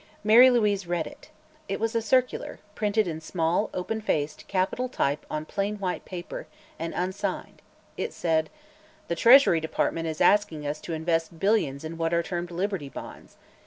[0.23, 1.29] Mary Louise read it.
[1.69, 6.47] It was a circular, printed in small, open faced, capital type on plain white paper,
[6.79, 7.61] and unsigned.
[7.97, 8.49] It said:
[9.09, 13.37] "The Treasury Department is asking us to invest billions in what are termed Liberty Bonds.